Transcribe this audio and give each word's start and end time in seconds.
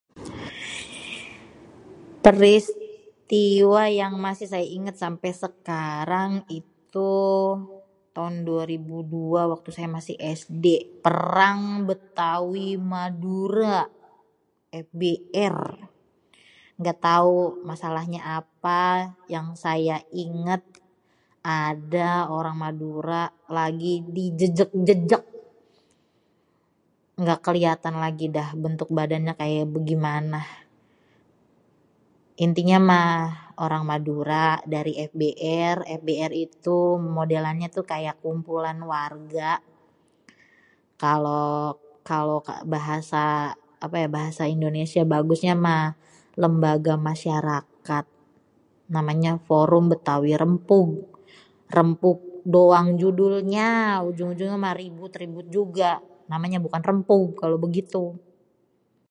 Peristiwa 2.25 3.83
yang 4.01 4.13
masi 4.25 4.43
saya 4.53 4.65
inget 4.77 4.95
sampe 5.03 5.29
sekarang 5.43 6.31
itu 6.59 7.11
taon 8.15 8.35
2002. 8.47 9.41
Waktu 9.53 9.69
saya 9.75 9.89
masi 9.95 10.13
SD 10.41 10.63
perang 11.05 11.59
Bétawi-Madura 11.87 13.79
FBR, 14.85 15.55
gatau 16.85 17.33
masalahnya 17.69 18.21
apa 18.39 18.81
yang 19.35 19.47
saya 19.65 19.97
inget 20.23 20.63
ada 21.67 22.09
orang 22.37 22.57
Madura 22.65 23.23
lagi 23.57 23.95
dijejek-jejek, 24.15 25.23
engga 27.19 27.35
keliatan 27.45 27.95
lagi 28.03 28.25
dah 28.37 28.49
bentuk 28.63 28.89
badannyah 28.97 29.33
kaya 29.41 29.63
begimanah. 29.75 30.45
Intinya 32.45 32.77
mah 32.89 33.13
orang 33.65 33.83
Madura 33.91 34.47
dari 34.73 34.93
FBR. 35.09 35.77
FBR 36.01 36.31
itu 36.45 36.77
modelannya 37.17 37.69
tuh 37.75 37.85
kaya 37.91 38.11
kumpulan 38.23 38.77
warga 38.91 39.51
kalo, 41.03 41.49
kalo 42.09 42.37
bahasa 42.73 43.25
apa 43.85 43.95
ya 43.97 44.05
bahasa 44.17 44.43
Indonesia 44.55 45.01
bagusnya 45.13 45.55
mah 45.65 45.85
lembaga 46.43 46.93
masyarakat 47.09 48.05
Forum 49.47 49.83
Bétawi 49.91 50.33
Rempug. 50.43 50.89
Rempug 51.71 52.19
doang 52.53 52.89
judulnya 52.99 53.69
ujung-ujungnya 54.07 54.57
mah 54.59 54.75
ribut-ribut 54.81 55.45
juga 55.55 55.91
namanya 56.31 56.57
bukan 56.65 56.81
rempug 56.89 57.27
kalo 57.39 57.55
begitu. 57.65 58.05